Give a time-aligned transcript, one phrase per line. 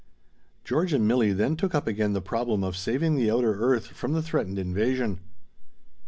[0.63, 4.13] George and Milli then took up again the problem of saving the outer earth from
[4.13, 5.19] the threatened invasion.